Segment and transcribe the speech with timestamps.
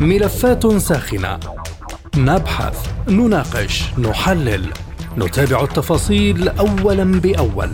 [0.00, 1.40] ملفات ساخنة
[2.16, 4.72] نبحث، نناقش، نحلل،
[5.18, 7.70] نتابع التفاصيل أولا بأول.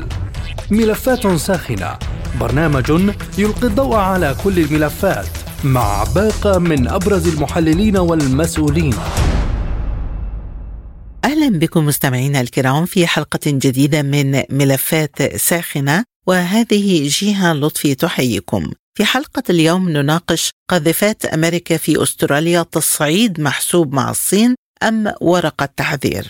[0.70, 1.98] ملفات ساخنة
[2.40, 2.90] برنامج
[3.38, 5.26] يلقي الضوء على كل الملفات
[5.64, 8.94] مع باقة من أبرز المحللين والمسؤولين.
[11.24, 18.72] أهلا بكم مستمعينا الكرام في حلقة جديدة من ملفات ساخنة وهذه جهة لطفي تحييكم.
[18.94, 26.26] في حلقة اليوم نناقش قاذفات أمريكا في أستراليا تصعيد محسوب مع الصين أم ورقة تحذير؟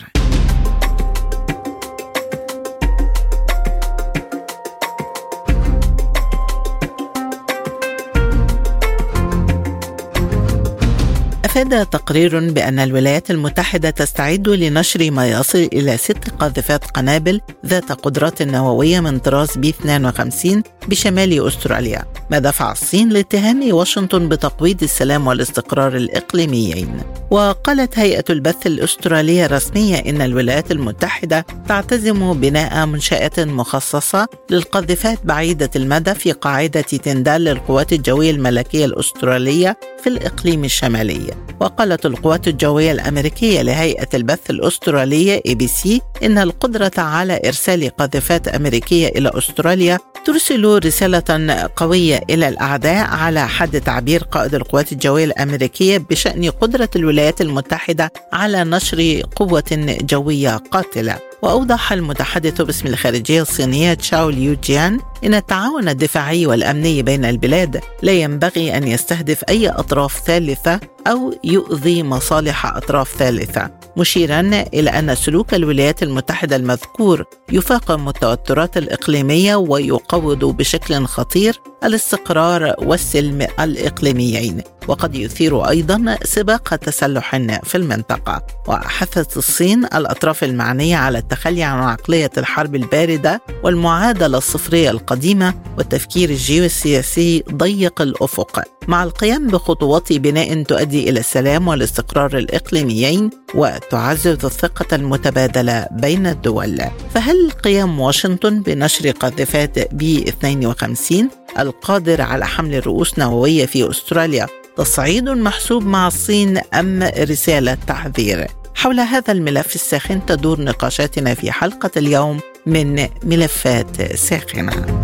[11.53, 18.41] أفاد تقرير بأن الولايات المتحدة تستعد لنشر ما يصل إلى ست قاذفات قنابل ذات قدرات
[18.41, 25.95] نووية من طراز بي 52 بشمال أستراليا ما دفع الصين لاتهام واشنطن بتقويض السلام والاستقرار
[25.95, 27.01] الإقليميين.
[27.31, 36.13] وقالت هيئة البث الأسترالية رسمية إن الولايات المتحدة تعتزم بناء منشآت مخصصة للقاذفات بعيدة المدى
[36.13, 41.42] في قاعدة تندال للقوات الجوية الملكية الأسترالية في الإقليم الشمالي.
[41.59, 49.31] وقالت القوات الجوية الأمريكية لهيئة البث الأسترالية ABC إن القدرة على إرسال قاذفات أمريكية إلى
[49.37, 56.89] أستراليا ترسل رسالة قوية إلى الأعداء على حد تعبير قائد القوات الجوية الأمريكية بشأن قدرة
[56.95, 61.32] الولايات المتحدة على نشر قوة جوية قاتلة.
[61.43, 68.11] وأوضح المتحدث باسم الخارجية الصينية تشاو ليو جيان إن التعاون الدفاعي والأمني بين البلاد لا
[68.11, 73.69] ينبغي أن يستهدف أي أطراف ثالثة أو يؤذي مصالح أطراف ثالثة.
[73.97, 74.39] مشيرا
[74.73, 84.61] إلى أن سلوك الولايات المتحدة المذكور يفاقم التوترات الإقليمية ويقوض بشكل خطير الاستقرار والسلم الإقليميين
[84.87, 88.41] وقد يثير أيضا سباق تسلح في المنطقة.
[88.67, 97.43] وحثت الصين الأطراف المعنية على التخلي عن عقلية الحرب الباردة والمعادلة الصفرية القديمة والتفكير الجيوسياسي
[97.51, 98.63] ضيق الأفق.
[98.87, 106.81] مع القيام بخطوات بناء تؤدي إلى السلام والاستقرار الإقليميين وتعزز الثقة المتبادلة بين الدول.
[107.13, 114.47] فهل قيام واشنطن بنشر قاذفات بي 52 القادر على حمل رؤوس نووية في أستراليا
[114.77, 121.91] تصعيد محسوب مع الصين أم رسالة تحذير؟ حول هذا الملف الساخن تدور نقاشاتنا في حلقة
[121.97, 125.03] اليوم من ملفات ساخنة.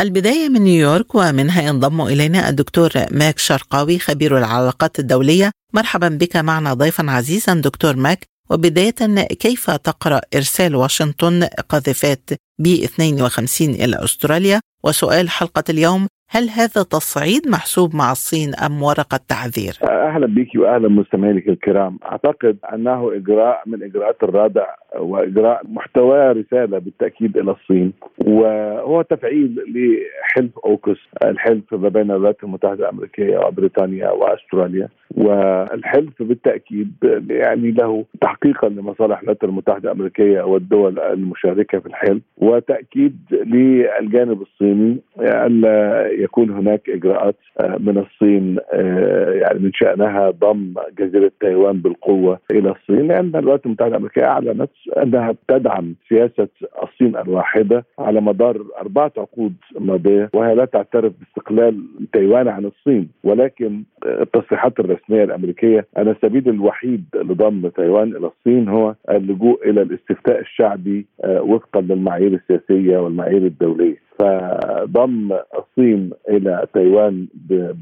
[0.00, 5.50] البداية من نيويورك ومنها ينضم إلينا الدكتور ماك شرقاوي خبير العلاقات الدولية.
[5.74, 8.26] مرحبا بك معنا ضيفا عزيزا دكتور ماك.
[8.50, 16.82] وبداية كيف تقرأ إرسال واشنطن قاذفات بي 52 إلى أستراليا؟ وسؤال حلقة اليوم هل هذا
[16.82, 23.62] تصعيد محسوب مع الصين أم ورقة تعذير؟ أهلا بك وأهلا مستمعيك الكرام، أعتقد أنه إجراء
[23.66, 24.66] من إجراءات الرادع
[24.98, 32.74] وإجراء محتوى رسالة بالتأكيد إلى الصين وهو تفعيل لحلف أوكس الحلف ما بين الولايات المتحدة
[32.74, 36.92] الأمريكية وبريطانيا وأستراليا والحلف بالتأكيد
[37.30, 46.06] يعني له تحقيقا لمصالح الولايات المتحدة الأمريكية والدول المشاركة في الحلف وتأكيد للجانب الصيني الا
[46.18, 52.70] يكون هناك إجراءات آه، من الصين آه، يعني من شأنها ضم جزيرة تايوان بالقوة إلى
[52.70, 54.70] الصين لأن الولايات المتحدة الأمريكية أعلنت
[55.02, 56.48] أنها تدعم سياسة
[56.82, 61.12] الصين الواحدة على مدار أربعة عقود ماضية وهي لا تعترف
[61.48, 68.68] باستقلال تايوان عن الصين ولكن التصريحات الرسمية الأمريكية ان السبيل الوحيد لضم تايوان إلى الصين
[68.68, 74.08] هو اللجوء إلى الاستفتاء الشعبي آه، وفقا للمعايير السياسية والمعايير الدولية.
[74.18, 77.26] فضم الصين إلى تايوان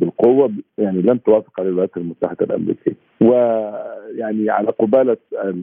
[0.00, 2.97] بالقوة يعني لن توافق على الولايات المتحدة الأمريكية.
[3.21, 5.16] ويعني على قبالة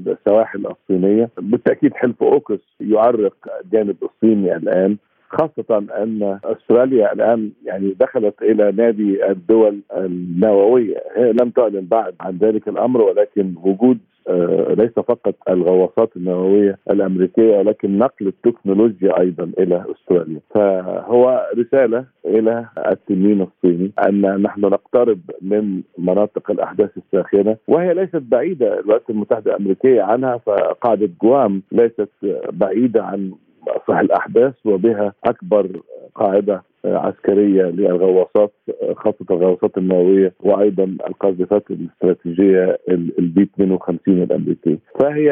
[0.07, 4.97] السواحل الصينية بالتأكيد حلف أوكس يعرق الجانب الصيني الآن.
[5.33, 11.03] خاصة أن أستراليا الآن يعني دخلت إلى نادي الدول النووية.
[11.15, 13.97] هي لم تعلن بعد عن ذلك الأمر ولكن وجود
[14.27, 20.39] آه، ليس فقط الغواصات النووية الأمريكية ولكن نقل التكنولوجيا أيضا إلى أستراليا.
[20.49, 28.79] فهو رسالة إلى التنين الصيني أن نحن نقترب من مناطق الأحداث الساخنة وهي ليست بعيدة
[28.79, 32.09] الولايات المتحدة الأمريكية عنها فقاعدة جوام ليست
[32.51, 33.31] بعيدة عن
[33.67, 35.81] مسرح الأحداث وبها أكبر
[36.15, 38.53] قاعدة عسكرية للغواصات
[38.95, 42.77] خاصة الغواصات النووية وأيضا القاذفات الاستراتيجية
[43.19, 45.29] البي 52 الامريكيه فهي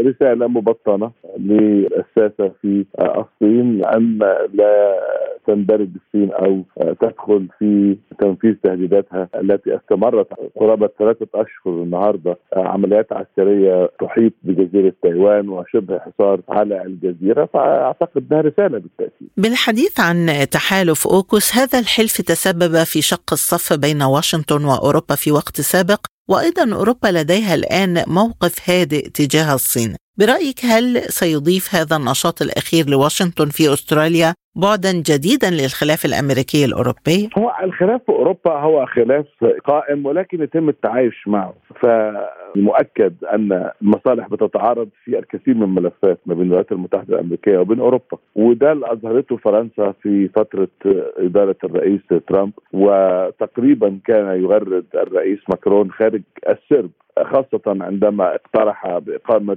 [0.00, 4.18] رسالة مبطنة للساسة في الصين ان
[4.54, 5.00] لا
[5.46, 6.62] تندرج الصين أو
[7.00, 15.48] تدخل في تنفيذ تهديداتها التي استمرت قرابة ثلاثة أشهر النهارده عمليات عسكرية تحيط بجزيرة تايوان
[15.48, 19.28] وشبه حصار على الجزيرة فأعتقد إنها رسالة بالتأكيد.
[19.36, 20.26] بالحديث عن
[20.70, 26.74] تحالف اوكوس هذا الحلف تسبب في شق الصف بين واشنطن وأوروبا في وقت سابق وأيضا
[26.74, 29.96] أوروبا لديها الآن موقف هادئ تجاه الصين.
[30.20, 30.84] برأيك هل
[31.20, 38.12] سيضيف هذا النشاط الأخير لواشنطن في أستراليا بعدا جديدا للخلاف الأمريكي الأوروبي؟ هو الخلاف في
[38.12, 39.26] أوروبا هو خلاف
[39.64, 41.54] قائم ولكن يتم التعايش معه.
[41.80, 48.18] فمؤكد أن المصالح بتتعارض في الكثير من الملفات ما بين الولايات المتحدة الأمريكية وبين أوروبا.
[48.34, 50.68] وده اللي أظهرته فرنسا في فترة
[51.16, 52.52] إدارة الرئيس ترامب.
[52.72, 56.90] وتقريبا كان يغرد الرئيس ماكرون خارج السرب.
[57.18, 59.56] خاصة عندما اقترح بإقامة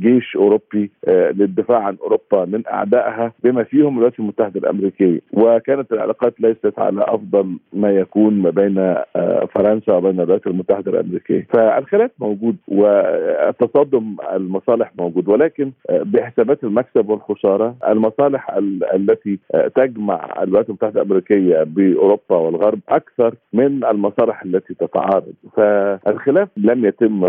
[0.00, 5.20] جيش أوروبي آه، للدفاع عن أوروبا من أعدائها بما فيهم الولايات المتحدة الأمريكية.
[5.32, 11.46] وكانت العلاقات ليست على أفضل ما يكون ما بين آه، فرنسا وبين الولايات المتحدة الأمريكية.
[11.54, 18.50] فالخلاف موجود والتصادم المصالح موجود ولكن آه، بحسابات المكسب والخسارة المصالح
[18.94, 19.38] التي
[19.76, 25.32] تجمع الولايات المتحدة الأمريكية بأوروبا والغرب أكثر من المصالح التي تتعارض.
[25.56, 27.24] فالخلاف لم يتم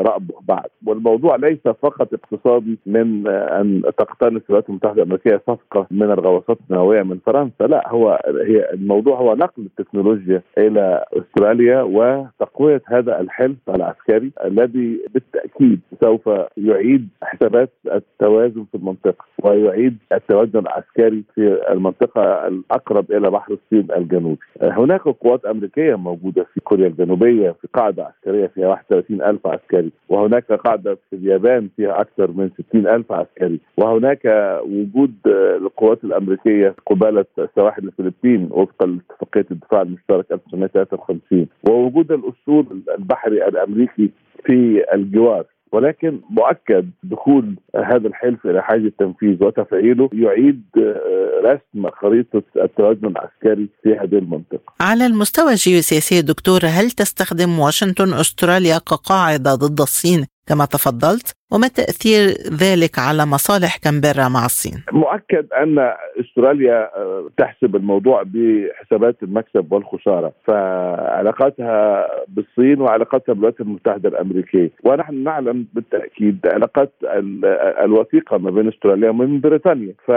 [0.00, 6.58] رأبه بعد والموضوع ليس فقط اقتصادي من أن تقتنص الولايات المتحدة الأمريكية صفقة من الغواصات
[6.70, 13.56] النووية من فرنسا لا هو هي الموضوع هو نقل التكنولوجيا إلى أستراليا وتقوية هذا الحلف
[13.68, 23.12] العسكري الذي بالتأكيد سوف يعيد حسابات التوازن في المنطقة ويعيد التوازن العسكري في المنطقة الأقرب
[23.12, 24.38] إلى بحر الصين الجنوبي.
[24.62, 30.52] هناك قوات أمريكية موجودة في كوريا الجنوبية في قاعدة عسكرية فيها 31 ألف عسكري وهناك
[30.52, 34.20] قاعدة في اليابان فيها أكثر من 60 ألف عسكري وهناك
[34.66, 35.14] وجود
[35.60, 37.24] القوات الأمريكية قبالة
[37.54, 42.66] سواحل الفلبين وفقا لاتفاقية الدفاع المشترك 1953 ووجود الأسطول
[42.98, 44.10] البحري الأمريكي
[44.46, 45.44] في الجوار.
[45.74, 53.68] ولكن مؤكد دخول هذا الحلف إلى حاجة التنفيذ وتفعيله يعيد آه، رسم خريطة التوازن العسكري
[53.82, 54.72] في هذه المنطقة.
[54.80, 62.20] على المستوى الجيوسياسي دكتور هل تستخدم واشنطن أستراليا كقاعدة ضد الصين كما تفضلت وما تأثير
[62.62, 70.32] ذلك على مصالح كامبيرا مع الصين؟ مؤكد أن أستراليا آه، تحسب الموضوع بحسابات المكسب والخسارة
[70.46, 76.92] فعلاقاتها بالصين وعلاقاتها بالولايات المتحدة الأمريكية ونحن نعلم بالتأكيد علاقات
[77.84, 80.08] الوثيقة ما بين أستراليا ومن بريطانيا ف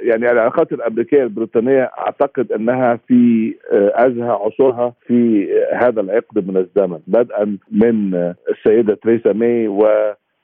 [0.00, 6.98] يعني العلاقات الأمريكية البريطانية أعتقد أنها في آه، أزهى عصورها في هذا العقد من الزمن
[7.06, 8.14] بدءا من
[8.48, 9.86] السيدة تريسا ماي و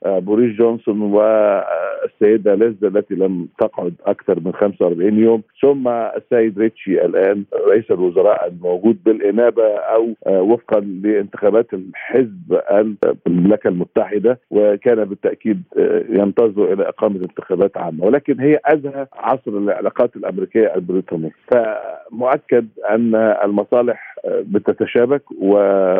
[0.05, 7.43] بوريس جونسون والسيدة ليز التي لم تقعد أكثر من 45 يوم ثم السيد ريتشي الآن
[7.67, 12.61] رئيس الوزراء الموجود بالإنابة أو آه، وفقا لانتخابات الحزب
[13.27, 18.05] المملكة المتحدة وكان بالتأكيد آه، ينتظر إلى إقامة انتخابات عامة.
[18.05, 21.31] ولكن هي أزهى عصر العلاقات الأمريكية البريطانية.
[21.51, 25.21] فمؤكد أن المصالح بتتشابك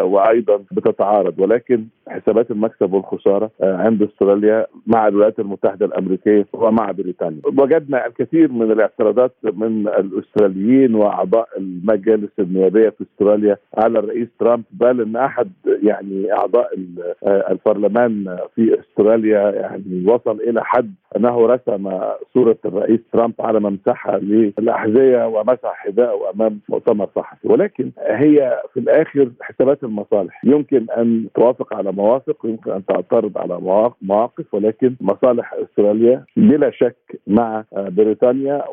[0.04, 7.42] وأيضا بتتعارض ولكن حسابات المكسب والخسارة عند أستراليا مع الولايات المتحدة الأمريكية ومع بريطانيا.
[7.46, 15.02] وجدنا الكثير من الاعتراضات من الأستراليين وأعضاء المجالس النيابية في أستراليا على الرئيس ترامب بل
[15.02, 15.52] إن أحد
[15.84, 16.70] يعني أعضاء
[17.52, 22.00] البرلمان في أستراليا يعني وصل إلى حد أنه رسم
[22.34, 29.32] صورة الرئيس ترامب على ممسحه للأحذية ومسح حذاءه أمام مؤتمر صحفي ولكن هي في الآخر
[29.42, 30.42] حسابات المصالح.
[30.46, 33.60] يمكن أن توافق على موافق ويمكن أن تعترض على
[34.02, 38.64] مواقف ولكن مصالح أستراليا بلا شك مع بريطانيا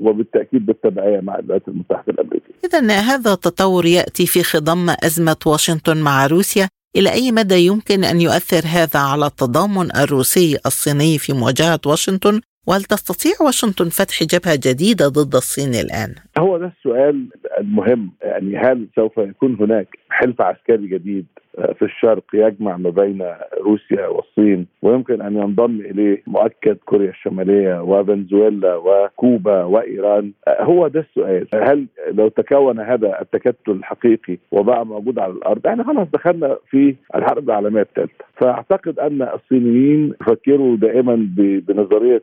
[0.00, 2.54] وبالتأكيد بالتبعية مع الولايات المتحدة الأمريكية.
[2.64, 6.68] اذا هذا التطور يأتي في خضم أزمة واشنطن مع روسيا.
[6.96, 12.82] إلى أي مدى يمكن أن يؤثر هذا على التضامن الروسي الصيني في مواجهة واشنطن؟ وهل
[12.82, 17.28] تستطيع واشنطن فتح جبهة جديدة ضد الصين الآن؟ هو ده السؤال
[17.60, 21.26] المهم يعني هل سوف يكون هناك حلف عسكري جديد
[21.74, 23.24] في الشرق يجمع ما بين
[23.60, 30.32] روسيا والصين ويمكن أن ينضم إليه مؤكد كوريا الشمالية وفنزويلا وكوبا وإيران.
[30.48, 31.46] هو ده السؤال.
[31.54, 37.44] هل لو تكون هذا التكتل الحقيقي وبقى موجود على الأرض إحنا خلاص دخلنا في الحرب
[37.50, 38.24] العالمية الثالثة.
[38.36, 42.22] فأعتقد أن الصينيين يفكروا دائما بنظرية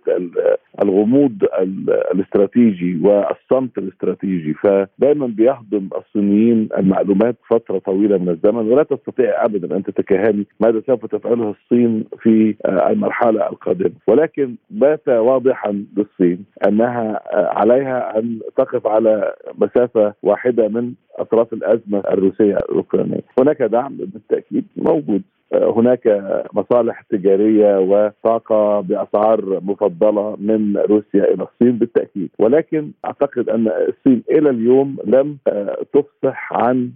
[0.83, 1.31] الغموض
[2.13, 4.53] الاستراتيجي والصمت الاستراتيجي.
[4.53, 11.05] فدائما بيهضم الصينيين المعلومات فترة طويلة من الزمن ولا تستطيع ابدا أن تتكهن ماذا سوف
[11.05, 13.91] تفعله الصين في المرحلة القادمة.
[14.07, 22.57] ولكن بات واضحا للصين أنها عليها أن تقف على مسافة واحدة من أطراف الأزمة الروسية
[22.57, 23.21] الأوكرانية.
[23.39, 25.21] هناك دعم بالتأكيد موجود.
[25.53, 32.29] هناك مصالح تجارية وطاقه بأسعار مفضلة من روسيا إلى الصين بالتأكيد.
[32.39, 35.37] ولكن أعتقد أن الصين إلى اليوم لم
[35.93, 36.91] تفصح عن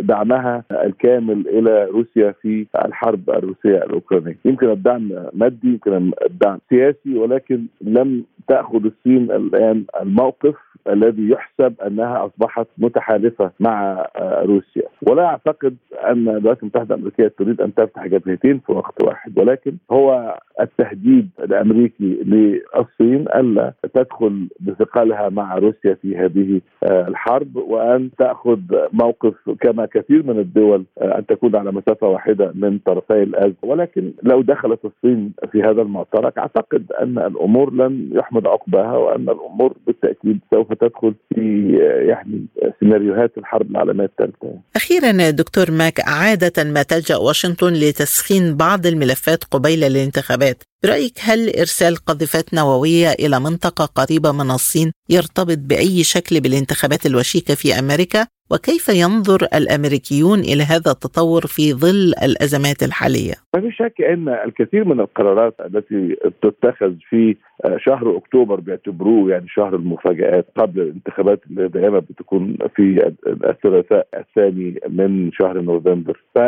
[0.00, 7.64] دعمها الكامل إلى روسيا في الحرب الروسية الأوكرانية، يمكن الدعم مادي يمكن الدعم سياسي ولكن
[7.80, 10.54] لم تأخذ الصين الآن الموقف
[10.88, 17.74] الذي يحسب أنها أصبحت متحالفة مع روسيا، ولا أعتقد أن الولايات المتحدة الأمريكية تريد أن
[17.74, 25.94] تفتح جبهتين في وقت واحد، ولكن هو التهديد الأمريكي للصين ألا تدخل بثقلها مع روسيا
[25.94, 28.60] في هذه الحرب وأن تأخذ
[28.92, 29.34] موقف
[29.66, 34.80] كما كثير من الدول أن تكون على مسافة واحدة من طرفي الأزمة ولكن لو دخلت
[34.84, 41.14] الصين في هذا المعترك أعتقد أن الأمور لن يحمد عقباها وأن الأمور بالتأكيد سوف تدخل
[41.34, 41.72] في
[42.08, 42.46] يعني
[42.80, 44.58] سيناريوهات الحرب العالمية الثالثة.
[44.76, 51.94] أخيرا دكتور ماك عادة ما تلجأ واشنطن لتسخين بعض الملفات قبيل الانتخابات برأيك هل إرسال
[51.96, 58.88] قذيفات نووية إلى منطقة قريبة من الصين يرتبط بأي شكل بالانتخابات الوشيكة في أمريكا؟ وكيف
[58.88, 65.00] ينظر الأمريكيون إلى هذا التطور في ظل الأزمات الحالية؟ ما في شك أن الكثير من
[65.00, 67.36] القرارات التي تتخذ في
[67.76, 75.32] شهر أكتوبر بيعتبروه يعني شهر المفاجآت قبل الانتخابات اللي دائما بتكون في الثلاثاء الثاني من
[75.32, 76.38] شهر نوفمبر ف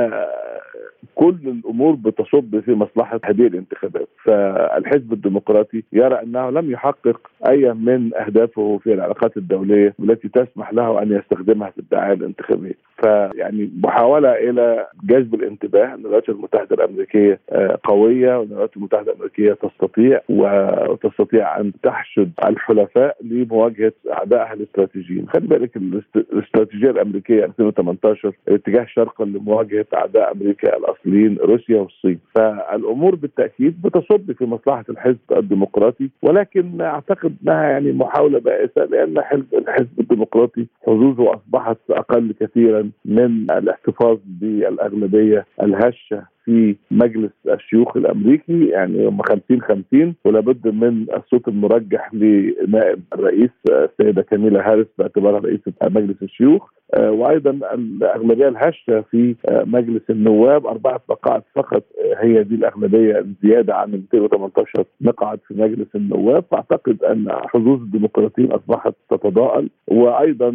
[1.15, 8.15] كل الأمور بتصب في مصلحة هذه الانتخابات، فالحزب الديمقراطي يرى أنه لم يحقق أي من
[8.15, 14.87] أهدافه في العلاقات الدولية التي تسمح له أن يستخدمها في الدعاية الانتخابية، فيعني محاولة إلى
[15.05, 15.95] جذب الانتباه.
[15.95, 17.41] ان الولايات المتحدة الأمريكية
[17.85, 25.77] قوية وان الولايات المتحدة الأمريكية تستطيع وتستطيع أن تحشد الحلفاء لمواجهة أعدائها الاستراتيجيين، خلي بالك
[26.17, 34.45] الاستراتيجية الأمريكية 2018 الاتجاه شرقا لمواجهة أعداء أمريكا الأصليين روسيا والصين، فالأمور بالتأكيد بتصب في
[34.45, 39.19] مصلحة الحزب الديمقراطي ولكن أعتقد إنها يعني محاولة بائسة لأن
[39.55, 49.07] الحزب الديمقراطي حظوظه أصبحت أقل كثيرا من الاحتفاظ بالأغلبية الهشة في مجلس الشيوخ الأمريكي يعني
[49.09, 55.73] هم 50 50 ولا بد من الصوت المرجح لنائب الرئيس السيدة كاميلا هاريس باعتبارها رئيسة
[55.83, 56.71] مجلس الشيوخ.
[56.97, 61.83] وأيضا الأغلبية الهشة في مجلس النواب أربعة مقاعد فقط
[62.21, 68.93] هي دي الأغلبية الزيادة عن 218 مقعد في مجلس النواب فأعتقد أن حظوظ الديمقراطيين أصبحت
[69.11, 70.49] تتضاءل وأيضا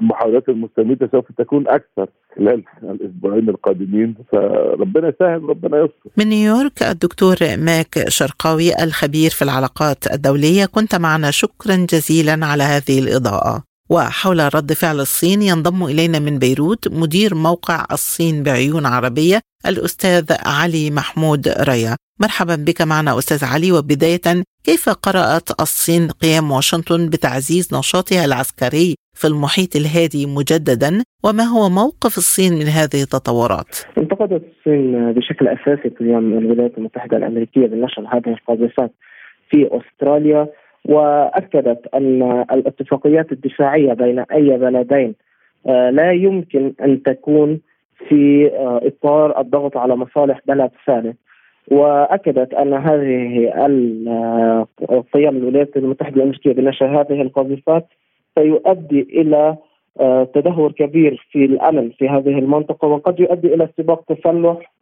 [0.00, 6.10] المحاولات المستميته سوف تكون أكثر خلال الأسبوعين القادمين فربنا يسهل ربنا يستر.
[6.18, 12.98] من نيويورك الدكتور ماك شرقاوي الخبير في العلاقات الدولية كنت معنا شكرا جزيلا على هذه
[12.98, 13.73] الإضاءة.
[13.94, 19.38] وحول رد فعل الصين ينضم إلينا من بيروت مدير موقع الصين بعيون عربية
[19.70, 21.96] الأستاذ علي محمود ريا.
[22.20, 24.26] مرحبا بك معنا أستاذ علي وبداية
[24.64, 30.90] كيف قرأت الصين قيام واشنطن بتعزيز نشاطها العسكري في المحيط الهادي مجددا
[31.24, 37.66] وما هو موقف الصين من هذه التطورات؟ انتقدت الصين بشكل أساسي قيام الولايات المتحدة الأمريكية
[37.66, 38.92] بنشر هذه القاذفات
[39.50, 40.48] في أستراليا
[40.88, 45.14] وأكدت أن الاتفاقيات الدفاعية بين أي بلدين
[45.66, 47.60] لا يمكن أن تكون
[48.08, 48.50] في
[48.82, 51.16] إطار الضغط على مصالح بلد ثالث
[51.68, 53.52] وأكدت أن هذه
[55.14, 57.86] قيام الولايات المتحدة الامريكيه بنشر هذه القاذفات
[58.38, 59.56] سيؤدي إلى
[60.34, 64.72] تدهور كبير في الأمن في هذه المنطقة وقد يؤدي إلى سباق تسلح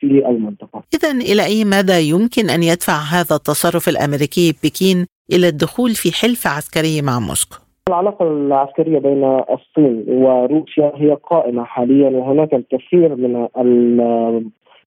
[0.00, 0.82] في المنطقة.
[0.94, 6.46] اذا إلى أي مدى يمكن أن يدفع هذا التصرف الأمريكي بكين إلى الدخول في حلف
[6.46, 7.56] عسكري مع موسكو؟
[7.88, 13.48] العلاقة العسكرية بين الصين وروسيا هي قائمة حاليا وهناك الكثير من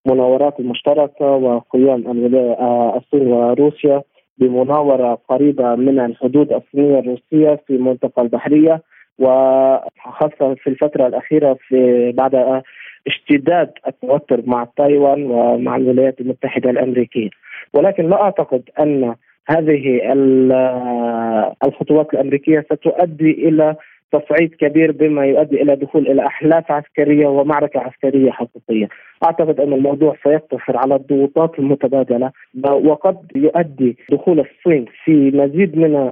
[0.05, 2.03] المناورات المشتركة وقيام
[2.97, 4.01] الصين وروسيا
[4.37, 8.81] بمناورة قريبة من الحدود الصينية الروسية في المنطقة البحرية
[9.19, 12.63] وخاصة في الفترة الأخيرة في بعد
[13.07, 17.29] اشتداد التوتر مع تايوان ومع الولايات المتحدة الأمريكية
[17.73, 19.15] ولكن لا أعتقد أن
[19.47, 19.99] هذه
[21.65, 23.75] الخطوات الأمريكية ستؤدي إلى
[24.11, 28.87] تصعيد كبير بما يؤدي إلى دخول إلى أحلاف عسكرية ومعركة عسكرية حقيقية.
[29.25, 32.31] أعتقد أن الموضوع سيقتصر على الضغوطات المتبادلة
[32.65, 36.11] وقد يؤدي دخول الصين في مزيد من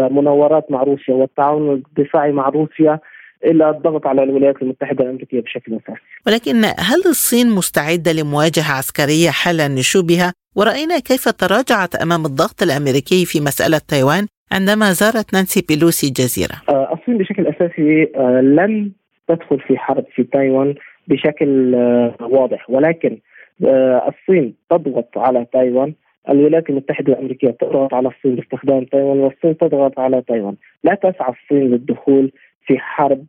[0.00, 2.98] المناورات مع روسيا والتعاون الدفاعي مع روسيا
[3.44, 6.00] إلى الضغط على الولايات المتحدة الأمريكية بشكل أساسي.
[6.26, 13.40] ولكن هل الصين مستعدة لمواجهة عسكرية حال نشوبها؟ ورأينا كيف تراجعت أمام الضغط الأمريكي في
[13.40, 16.56] مسألة تايوان عندما زارت نانسي بيلوسي الجزيره.
[16.68, 18.92] آه، الصين بشكل أساسي آه، لن
[19.28, 20.74] تدخل في حرب في تايوان
[21.08, 22.70] بشكل آه، واضح.
[22.70, 23.18] ولكن
[24.08, 25.94] الصين تضغط على تايوان
[26.28, 30.54] الولايات المتحدة الأمريكية تضغط على الصين باستخدام تايوان والصين تضغط على تايوان.
[30.84, 32.32] لا تسعى الصين للدخول
[32.66, 33.26] في حرب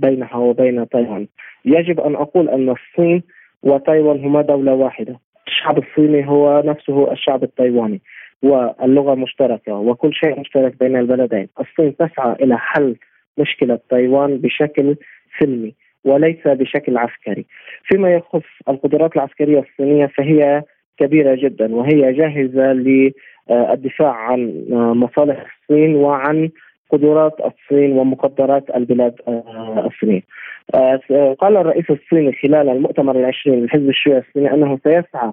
[0.00, 1.26] بينها وبين تايوان.
[1.64, 3.22] يجب أن أقول أن الصين
[3.62, 5.20] وتايوان هما دولة واحدة.
[5.58, 8.00] الشعب الصيني هو نفسه الشعب التايواني
[8.42, 11.48] واللغة مشتركة وكل شيء مشترك بين البلدين.
[11.60, 12.96] الصين تسعى إلى حل
[13.38, 14.96] مشكلة تايوان بشكل
[15.40, 15.74] سلمي
[16.04, 17.46] وليس بشكل عسكري.
[17.84, 20.62] فيما يخص القدرات العسكرية الصينية فهي
[20.98, 26.50] كبيرة جدا وهي جاهزة للدفاع عن مصالح الصين وعن
[26.90, 29.14] قدرات الصين ومقدرات البلاد
[29.86, 30.22] الصينية.
[30.74, 35.32] آه، قال الرئيس الصيني خلال المؤتمر العشرين للحزب الشيوعي الصيني أنه سيسعى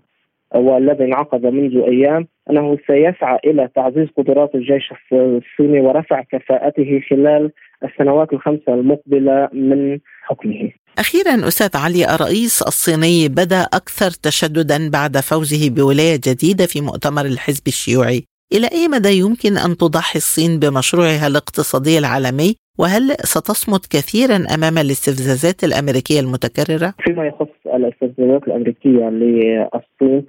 [0.56, 7.52] والذي انعقد منذ أيام أنه سيسعى إلى تعزيز قدرات الجيش الصيني ورفع كفاءته خلال
[7.84, 10.72] السنوات الخمسة المقبلة من حكمه.
[11.00, 17.68] أخيرا أستاذ علي الرئيس الصيني بدا أكثر تشددا بعد فوزه بولاية جديدة في مؤتمر الحزب
[17.68, 18.24] الشيوعي
[18.54, 25.64] إلى أي مدى يمكن أن تضحي الصين بمشروعها الاقتصادي العالمي؟ وهل ستصمد كثيرا أمام الاستفزازات
[25.64, 30.26] الأمريكية المتكررة؟ فيما يخص الاستفزازات الأمريكية للصين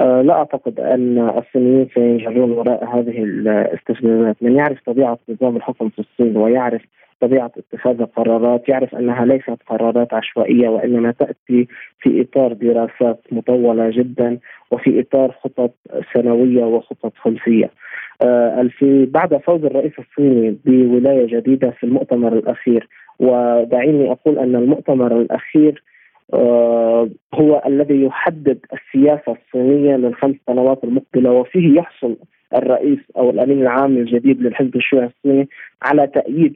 [0.00, 5.98] آه، لا أعتقد أن الصينيين سينجرون وراء هذه الاستفزازات، من يعرف طبيعة نظام الحكم في
[5.98, 6.82] الصين ويعرف
[7.20, 11.68] طبيعة اتخاذ القرارات يعرف أنها ليست قرارات عشوائية وإنما تأتي
[12.00, 14.38] في إطار دراسات مطولة جدا
[14.70, 15.70] وفي إطار خطط
[16.14, 17.70] سنوية وخطط خلفيه.
[18.22, 25.20] آه في بعد فوز الرئيس الصيني بولاية جديدة في المؤتمر الأخير ودعيني أقول أن المؤتمر
[25.20, 25.82] الأخير
[26.34, 32.16] آه هو الذي يحدد السياسة الصينية للخمس سنوات المقبلة وفيه يحصل
[32.56, 35.48] الرئيس أو الأمين العام الجديد للحزب الشيوعي الصيني
[35.82, 36.54] على تأييد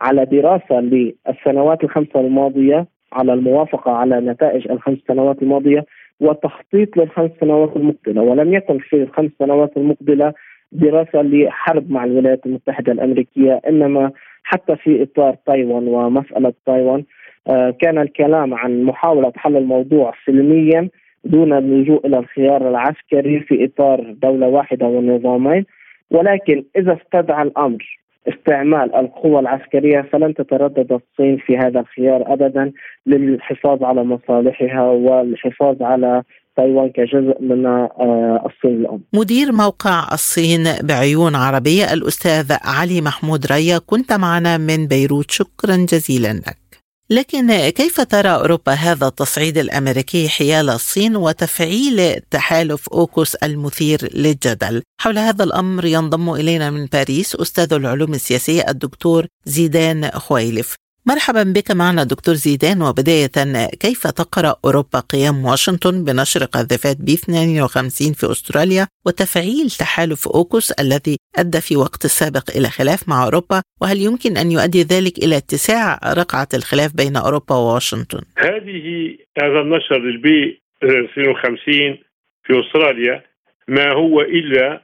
[0.00, 5.84] على دراسة للسنوات الخمسة الماضية على الموافقة على نتائج الخمس سنوات الماضية
[6.20, 8.22] وتخطيط للخمس سنوات المقبلة.
[8.22, 10.32] ولم يكن في الخمس سنوات المقبلة
[10.72, 14.10] دراسة لحرب مع الولايات المتحدة الأمريكية إنما
[14.44, 17.04] حتى في إطار تايوان ومسألة تايوان
[17.50, 20.88] آه، كان الكلام عن محاولة حل الموضوع سلميا
[21.24, 25.64] دون اللجوء إلى الخيار العسكري في إطار دولة واحدة ونظامين.
[26.10, 32.72] ولكن إذا استدعى الأمر استعمال القوى العسكرية فلن تتردد الصين في هذا الخيار ابدا
[33.06, 36.22] للحفاظ على مصالحها والحفاظ على
[36.56, 39.00] تايوان كجزء من آه، الصين الأم.
[39.14, 45.30] مدير موقع الصين بعيون عربية الأستاذ علي محمود ريا كنت معنا من بيروت.
[45.30, 46.63] شكرا جزيلا لك.
[47.10, 55.18] لكن كيف ترى أوروبا هذا التصعيد الأمريكي حيال الصين وتفعيل تحالف أوكوس المثير للجدل؟ حول
[55.18, 60.74] هذا الأمر ينضم إلينا من باريس أستاذ العلوم السياسية الدكتور زيدان خويلف.
[61.06, 63.36] مرحبا بك معنا دكتور زيدان وبداية
[63.80, 71.16] كيف تقرأ أوروبا قيام واشنطن بنشر قاذفات بي 52 في أستراليا وتفعيل تحالف أوكوس الذي
[71.38, 76.00] أدى في وقت السابق إلى خلاف مع أوروبا وهل يمكن أن يؤدي ذلك إلى اتساع
[76.20, 81.98] رقعة الخلاف بين أوروبا وواشنطن؟ هذه هذا النشر للبي 52
[82.44, 83.22] في أستراليا
[83.68, 84.82] ما هو إلا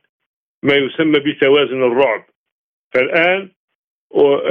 [0.62, 2.24] ما يسمى بتوازن الرعب
[2.92, 3.50] فالآن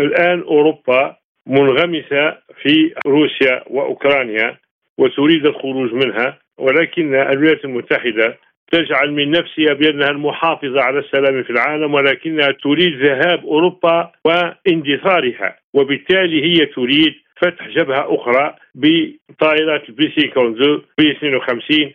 [0.05, 1.18] الآن أوروبا
[1.49, 4.57] منغمسة في روسيا وأوكرانيا
[4.97, 8.38] وتريد الخروج منها ولكن الولايات المتحدة
[8.71, 16.43] تجعل من نفسها بأنها المحافظة على السلام في العالم ولكنها تريد ذهاب أوروبا واندثارها وبالتالي
[16.43, 21.91] هي تريد فتح جبهة أخرى بطائرات البي سي كونزو B 52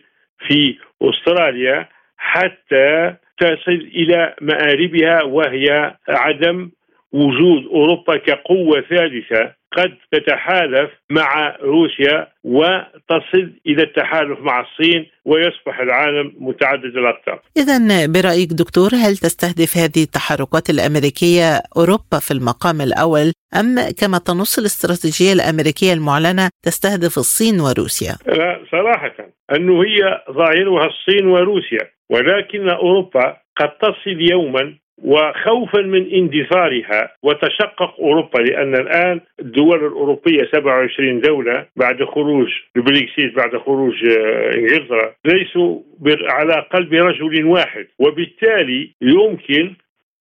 [0.47, 1.87] في أستراليا
[2.17, 6.69] حتى تصل إلى مآربها وهي عدم
[7.15, 16.33] وجود أوروبا كقوة ثالثة قد تتحالف مع روسيا وتصل إلى التحالف مع الصين ويصبح العالم
[16.39, 17.39] متعدد الاقطاب.
[17.57, 24.59] اذا برأيك دكتور هل تستهدف هذه التحركات الأمريكية أوروبا في المقام الأول أم كما تنص
[24.59, 29.15] الاستراتيجية الأمريكية المعلنة تستهدف الصين وروسيا؟ لا صراحة
[29.55, 38.39] أنه هي ظاهرها الصين وروسيا ولكن أوروبا قد تصل يوما وخوفا من اندثارها وتشقق أوروبا
[38.39, 45.81] لأن الآن الدول الأوروبية 27 دولة بعد خروج البريكسيت بعد خروج آه، إنجلترا ليسوا
[46.29, 47.87] على قلب رجل واحد.
[47.99, 49.75] وبالتالي يمكن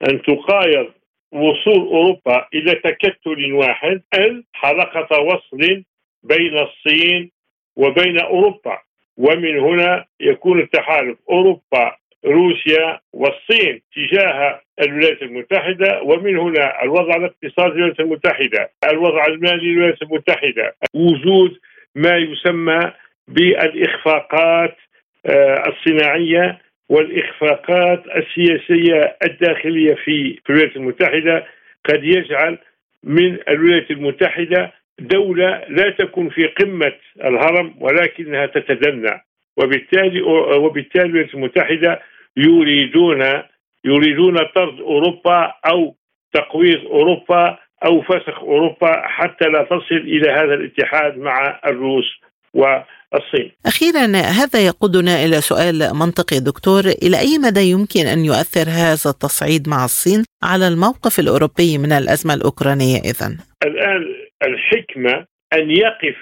[0.09, 0.87] أن تقايض
[1.33, 5.83] وصول أوروبا إلى تكتل واحد أن حلقة وصل
[6.23, 7.31] بين الصين
[7.77, 8.79] وبين أوروبا.
[9.17, 18.01] ومن هنا يكون التحالف أوروبا روسيا والصين تجاه الولايات المتحدة ومن هنا الوضع الاقتصادي للولايات
[18.01, 18.71] المتحدة.
[18.93, 20.75] الوضع المالي للولايات المتحدة.
[20.95, 21.59] وجود
[21.95, 22.93] ما يسمى
[23.29, 24.77] بالإخفاقات
[25.27, 26.59] آه، الصناعية
[26.89, 31.47] والإخفاقات السياسية الداخلية في الولايات المتحدة.
[31.85, 32.59] قد يجعل
[33.05, 36.93] من الولايات المتحدة دولة لا تكون في قمة
[37.25, 39.25] الهرم ولكنها تتدنى.
[39.57, 40.23] وبالتالي
[40.57, 42.01] وبالتالي الولايات المتحدة
[42.37, 43.43] يريدون
[43.85, 45.97] يريدون طرد أوروبا أو
[46.33, 52.05] تقويض أوروبا أو فسخ أوروبا حتى لا تصل إلى هذا الاتحاد مع الروس
[52.55, 53.53] والصين.
[53.67, 54.07] أخيرا
[54.41, 59.85] هذا يقودنا إلى سؤال منطقي دكتور، إلى أي مدى يمكن أن يؤثر هذا التصعيد مع
[59.85, 64.03] الصين على الموقف الأوروبي من الأزمة الأوكرانية اذا؟ الآن
[64.43, 66.17] الحكمة أن يقف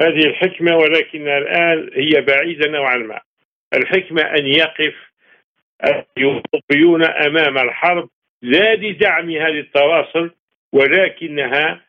[0.00, 3.20] هذه الحكمة ولكن الآن هي بعيدة نوعا ما.
[3.74, 4.94] الحكمة أن يقف
[5.84, 8.08] الأوروبيون أمام الحرب
[8.42, 10.30] لا لدعمها للتواصل
[10.72, 11.80] ولكنها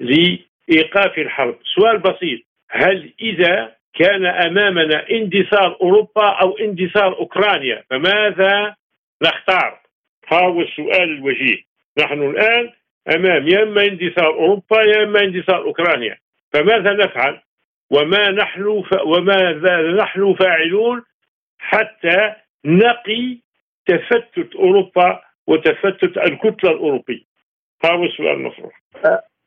[0.00, 1.58] لإيقاف الحرب.
[1.74, 2.40] سؤال بسيط.
[2.70, 8.74] هل إذا كان أمامنا اندثار أوروبا أو اندثار أوكرانيا فماذا
[9.22, 9.80] نختار؟
[10.28, 11.58] ها هو السؤال الوجيه.
[11.98, 12.70] نحن الآن
[13.14, 16.16] أمام يا إما اندثار أوروبا يا إما اندثار أوكرانيا.
[16.52, 17.40] فماذا نفعل؟
[17.90, 19.02] وما نحن ف...
[19.02, 21.02] وماذا نحن فاعلون
[21.58, 23.38] حتى نقي
[23.86, 27.30] تفتت أوروبا وتفتت الكتلة الأوروبية.
[27.84, 28.82] هذا السؤال المطروح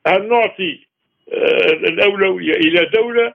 [0.08, 0.88] هل نعطي
[1.34, 3.34] آه، الأولوية إلى دولة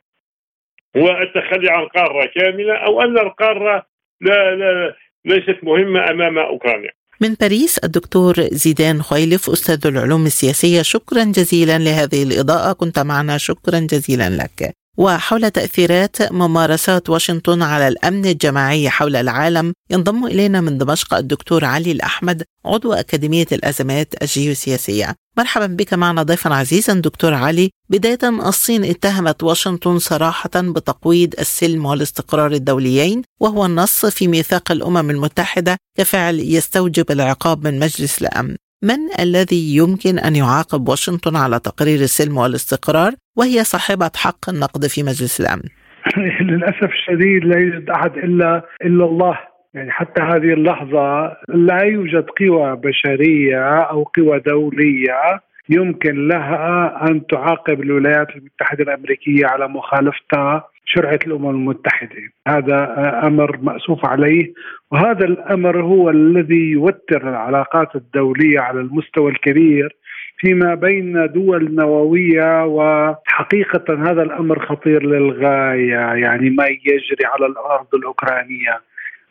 [0.96, 3.86] والتخلي عن قارة كاملة أو أن القارة
[4.20, 11.24] لا لا ليست مهمة أمام أوكرانيا؟ من باريس الدكتور زيدان خويلف أستاذ العلوم السياسية شكرا
[11.24, 12.72] جزيلا لهذه الإضاءة.
[12.72, 14.74] كنت معنا شكرا جزيلا لك.
[14.98, 21.92] وحول تأثيرات ممارسات واشنطن على الأمن الجماعي حول العالم ينضم إلينا من دمشق الدكتور علي
[21.92, 25.14] الأحمد عضو أكاديمية الأزمات الجيوسياسية.
[25.38, 27.70] مرحبا بك معنا ضيفا عزيزا دكتور علي.
[27.90, 35.76] بداية الصين اتهمت واشنطن صراحة بتقويض السلم والاستقرار الدوليين وهو النص في ميثاق الأمم المتحدة
[35.98, 38.56] كفعل يستوجب العقاب من مجلس الأمن.
[38.82, 45.03] من الذي يمكن أن يعاقب واشنطن على تقرير السلم والاستقرار؟ وهي صاحبة حق النقد في
[45.03, 45.68] مجلس الأمن.
[46.51, 49.38] للأسف الشديد لا يوجد أحد إلا إلا الله.
[49.74, 57.83] يعني حتى هذه اللحظة لا يوجد قوى بشرية أو قوى دولية يمكن لها أن تعاقب
[57.83, 62.16] الولايات المتحدة الأمريكية على مخالفتها شرعة الأمم المتحدة.
[62.48, 62.94] هذا
[63.27, 64.53] أمر مأسوف عليه
[64.92, 69.96] وهذا الأمر هو الذي يوتر العلاقات الدولية على المستوى الكبير
[70.38, 76.14] فيما بين دول نووية وحقيقة هذا الأمر خطير للغاية.
[76.14, 78.81] يعني ما يجري على الأرض الأوكرانية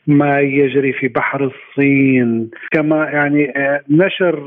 [0.07, 2.49] ما يجري في بحر الصين.
[2.71, 3.53] كما يعني
[3.89, 4.39] نشر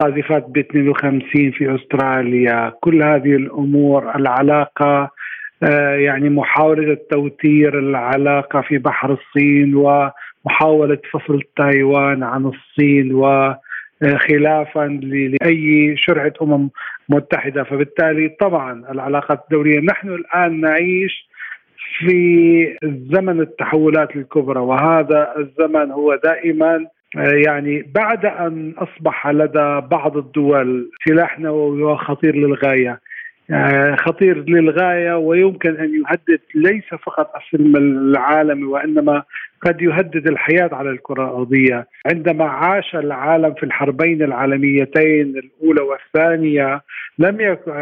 [0.00, 2.72] قاذفات ب 52 في أستراليا.
[2.80, 5.10] كل هذه الأمور العلاقة
[5.62, 13.14] آه، يعني محاولة التوتير العلاقة في بحر الصين ومحاولة فصل تايوان عن الصين
[14.04, 16.70] وخلافا لأي شرعة أمم
[17.08, 17.64] متحدة.
[17.64, 21.28] فبالتالي طبعا العلاقات الدولية نحن الآن نعيش
[21.98, 22.76] في
[23.12, 26.86] زمن التحولات الكبرى وهذا الزمن هو دائما
[27.16, 33.00] آه، يعني بعد أن أصبح لدى بعض الدول سلاح نووي خطير للغاية.
[33.96, 39.22] خطير للغاية ويمكن أن يهدد ليس فقط السلم العالمي وإنما
[39.62, 46.80] قد يهدد الحياة على الكرة الأرضية، عندما عاش العالم في الحربين العالميتين الأولى والثانية
[47.18, 47.72] لم يكن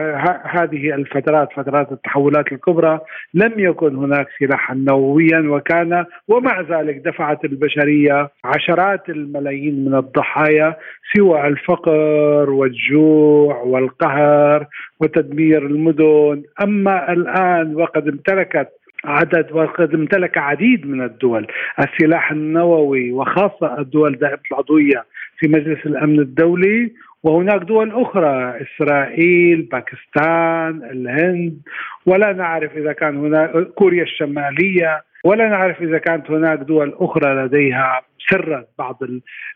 [0.44, 3.01] هذه الفترات فترات التحولات الكبرى
[3.35, 10.77] لم يكن هناك سلاحا نوويا وكان ومع ذلك دفعت البشرية عشرات الملايين من الضحايا
[11.16, 14.66] سوى الفقر والجوع والقهر
[15.01, 16.42] وتدمير المدن.
[16.62, 18.68] أما الآن وقد امتلكت
[19.04, 21.46] عدد وقد امتلك عديد من الدول.
[21.80, 25.04] السلاح النووي وخاصة الدول دائمة العضوية
[25.38, 31.58] في مجلس الأمن الدولي وهناك دول أخرى إسرائيل باكستان الهند.
[32.06, 35.02] ولا نعرف إذا كان هناك كوريا الشمالية.
[35.24, 38.02] ولا نعرف إذا كانت هناك دول أخرى لديها.
[38.30, 38.98] سرا بعض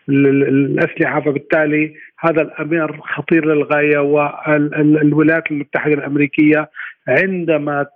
[0.08, 6.70] الأسلحة فبالتالي هذا الامر خطير للغاية والولايات المتحدة الأمريكية
[7.08, 7.86] عندما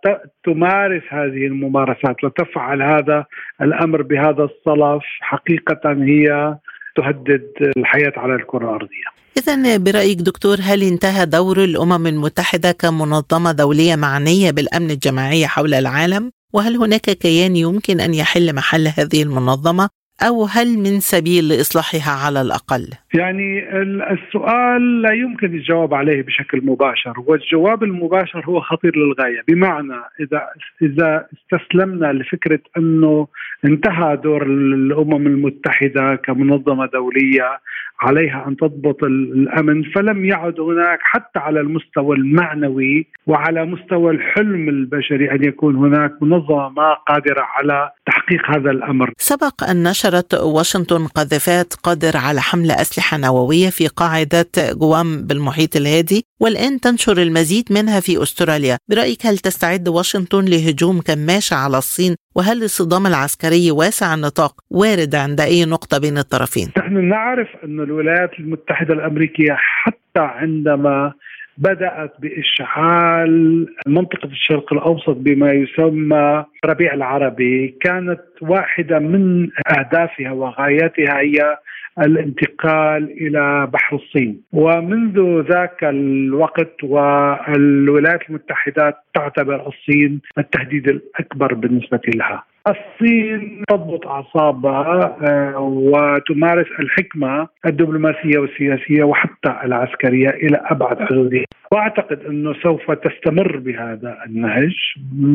[0.45, 3.25] تمارس هذه الممارسات وتفعل هذا
[3.63, 6.57] الأمر بهذا الصلف حقيقة هي
[6.97, 9.05] تهدد الحياة على الكرة الأرضية.
[9.39, 16.31] إذا برأيك دكتور هل انتهى دور الأمم المتحدة كمنظمة دولية معنية بالأمن الجماعي حول العالم؟
[16.53, 19.89] وهل هناك كيان يمكن أن يحل محل هذه المنظمة
[20.27, 23.79] أو هل من سبيل لإصلاحها على الأقل؟ يعني
[24.13, 30.43] السؤال لا يمكن الجواب عليه بشكل مباشر والجواب المباشر هو خطير للغاية بمعنى إذا
[30.83, 33.27] إذا استسلمنا لفكرة أنه
[33.65, 37.61] انتهى دور الأمم المتحدة كمنظمة دولية
[38.01, 45.31] عليها أن تضبط الأمن فلم يعد هناك حتى على المستوى المعنوي وعلى مستوى الحلم البشري
[45.31, 49.13] أن يكون هناك منظمة قادرة على تحقيق هذا الأمر.
[49.19, 56.25] سبق أن نشرت واشنطن قذيفات قادر على حمل أسلحة نووية في قاعدة جوام بالمحيط الهادي
[56.41, 62.63] والآن تنشر المزيد منها في أستراليا، برأيك هل تستعد واشنطن لهجوم كماشه على الصين وهل
[62.63, 68.95] الصدام العسكري واسع النطاق وارد عند أي نقطة بين الطرفين؟ نحن نعرف أن الولايات المتحدة
[68.95, 71.13] الأمريكية حتى عندما
[71.59, 81.57] بدأت بإشعال منطقة الشرق الأوسط بما يسمى ربيع العربي كانت واحدة من أهدافها وغاياتها هي
[81.99, 84.43] الانتقال إلى بحر الصين.
[84.53, 92.45] ومنذ ذاك الوقت والولايات المتحدة تعتبر الصين التهديد الأكبر بالنسبة لها.
[92.69, 102.55] الصين تضبط أعصابها آه، وتمارس الحكمة الدبلوماسية والسياسية وحتى العسكرية إلى أبعد حدودها وأعتقد أنه
[102.63, 104.75] سوف تستمر بهذا النهج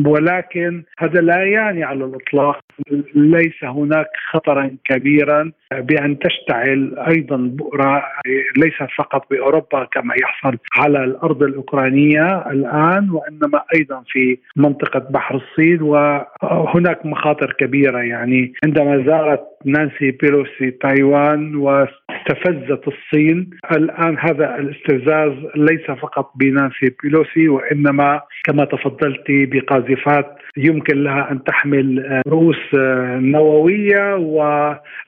[0.06, 2.60] ولكن هذا لا يعني على الإطلاق.
[3.14, 8.02] ليس هناك خطرا كبيرا بأن تشتعل أيضا بؤرة
[8.56, 15.82] ليس فقط بأوروبا كما يحصل على الأرض الأوكرانية الآن وإنما أيضا في منطقة بحر الصين
[15.82, 23.50] وهناك مخاطر كبيرة يعني عندما زارت نانسي بيلوسي تايوان واستفزت الصين.
[23.72, 32.22] الآن هذا الاستفزاز ليس فقط بنانسي بيلوسي وإنما كما تفضلت بقاذفات يمكن لها أن تحمل
[32.28, 32.74] رؤوس
[33.20, 34.14] نووية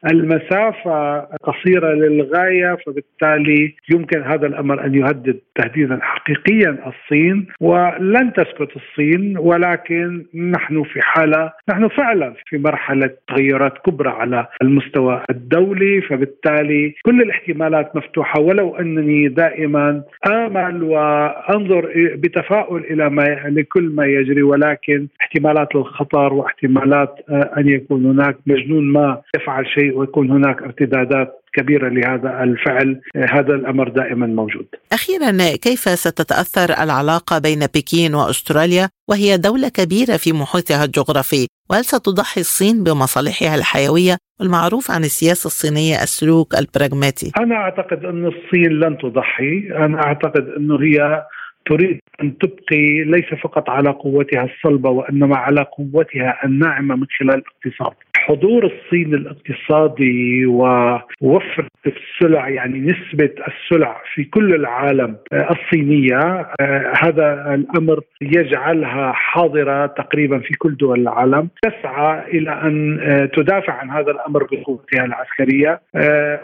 [0.05, 7.47] والمسافه قصيرة للغاية فبالتالي يمكن هذا الأمر أن يهدد تهديدا حقيقيا الصين.
[7.61, 15.23] ولن تسكت الصين ولكن نحن في حالة نحن فعلا في مرحلة تغيرات كبرى على المستوى
[15.31, 24.07] الدولي فبالتالي كل الاحتمالات مفتوحة ولو أنني دائما آمل وأنظر بتفاؤل إلى ما لكل ما
[24.07, 31.43] يجري ولكن احتمالات الخطر واحتمالات أن يكون هناك مجنون ما يفعل شيء ويكون هناك ارتدادات
[31.53, 33.01] كبيرة لهذا الفعل.
[33.17, 34.67] هذا الأمر دائما موجود.
[34.93, 42.41] أخيرا كيف ستتأثر العلاقة بين بكين وأستراليا وهي دولة كبيرة في محيطها الجغرافي؟ وهل ستضحي
[42.41, 49.69] الصين بمصالحها الحيوية والمعروف عن السياسة الصينية السلوك البراغماتي؟ أنا أعتقد أن الصين لن تضحي.
[49.85, 51.23] أنا أعتقد أنه هي
[51.69, 57.95] تريد أن تبقي ليس فقط على قوتها الصلبه وإنما على قوتها الناعمة من خلال الاقتصاد.
[58.29, 66.19] حضور الصين الاقتصادي ووفر السلع يعني نسبة السلع في كل العالم آه، الصينية
[66.61, 73.73] آه، هذا الأمر يجعلها حاضرة تقريبا في كل دول العالم تسعى إلى أن آه، تدافع
[73.73, 75.81] عن هذا الأمر بقوتها العسكرية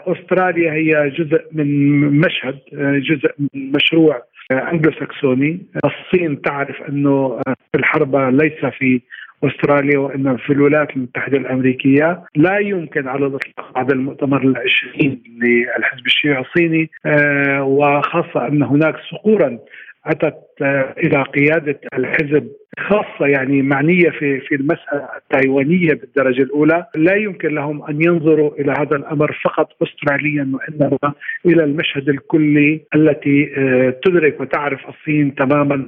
[0.07, 2.59] أستراليا هي جزء من مشهد
[3.01, 7.41] جزء من مشروع انجلو ساكسوني الصين تعرف أنه
[7.75, 9.01] الحرب ليس في
[9.43, 12.23] أستراليا وإنما في الولايات المتحدة الأمريكية.
[12.35, 19.57] لا يمكن على الاطلاق بعد المؤتمر العشرين للحزب الشيوعي الصيني آه، وخاصة أن هناك صقورا
[20.05, 27.15] أتت آه، إلى قيادة الحزب خاصة يعني معنية في في المسألة التايوانية بالدرجة الأولى، لا
[27.15, 31.13] يمكن لهم أن ينظروا إلى هذا الأمر فقط استراليا وإنما
[31.45, 35.87] إلى المشهد الكلي التي آه، تدرك وتعرف الصين تماما.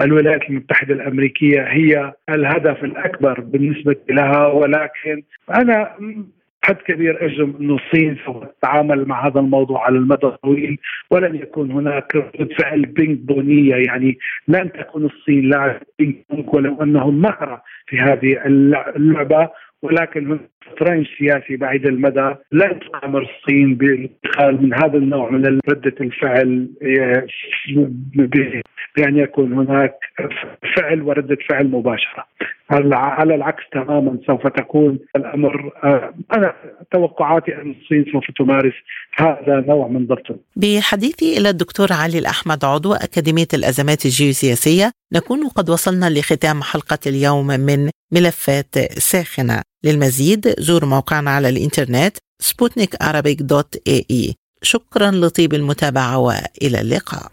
[0.00, 5.22] الولايات المتحدة الأمريكية هي الهدف الأكبر بالنسبة لها ولكن
[5.56, 5.90] أنا
[6.64, 10.78] حد كبير أجزم أنه الصين سوف تتعامل مع هذا الموضوع على المدى الطويل
[11.10, 16.82] ولن يكون هناك ردة فعل بينج بونجية يعني لن تكون الصين لاعب بينج بونج ولو
[16.82, 18.46] انهم مهرة في هذه
[18.96, 19.48] اللعبة
[19.82, 20.38] ولكن
[20.72, 26.68] شطرنج سياسي بعيد المدى لن تقامر الصين بادخال من هذا النوع من ردة الفعل
[28.96, 29.94] بأن يكون هناك
[30.76, 32.26] فعل وردة فعل مباشرة.
[32.92, 36.54] على العكس تماما سوف تكون الأمر آه، أنا
[36.92, 38.74] توقعاتي أن الصين سوف تمارس
[39.16, 40.40] هذا نوع من ضبط.
[40.56, 47.46] بحديثي إلى الدكتور علي الأحمد عضو أكاديمية الأزمات الجيوسياسية نكون قد وصلنا لختام حلقة اليوم
[47.46, 49.71] من ملفات ساخنة.
[49.84, 52.16] للمزيد زور موقعنا على الإنترنت
[53.88, 54.34] اي إي.
[54.62, 57.32] شكرا لطيب المتابعة وإلى اللقاء.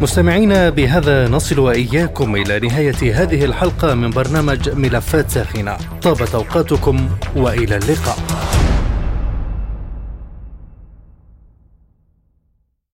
[0.00, 5.76] مستمعينا بهذا نصل وإياكم إلى نهاية هذه الحلقة من برنامج ملفات ساخنة.
[6.02, 8.18] طابت أوقاتكم وإلى اللقاء.